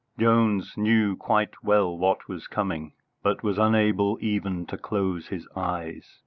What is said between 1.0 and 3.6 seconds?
quite well what was coming, but was